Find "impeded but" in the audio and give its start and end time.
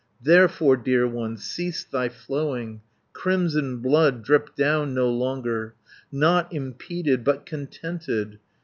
6.51-7.45